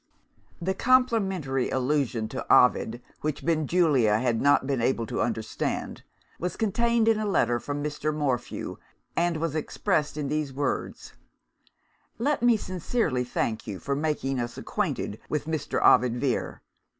The 0.59 0.73
complimentary 0.73 1.69
allusion 1.69 2.27
to 2.29 2.43
Ovid, 2.51 3.03
which 3.19 3.45
Benjulia 3.45 4.17
had 4.19 4.41
not 4.41 4.65
been 4.65 4.81
able 4.81 5.05
to 5.05 5.21
understand, 5.21 6.01
was 6.39 6.55
contained 6.55 7.07
in 7.07 7.19
a 7.19 7.25
letter 7.27 7.59
from 7.59 7.83
Mr. 7.83 8.11
Morphew, 8.11 8.77
and 9.15 9.37
was 9.37 9.53
expressed 9.53 10.17
in 10.17 10.27
these 10.27 10.51
words: 10.53 11.13
"Let 12.17 12.41
me 12.41 12.57
sincerely 12.57 13.23
thank 13.23 13.67
you 13.67 13.77
for 13.77 13.95
making 13.95 14.39
us 14.39 14.57
acquainted 14.57 15.19
with 15.29 15.45
Mr. 15.45 15.79
Ovid 15.85 16.17
Vere. 16.19 16.63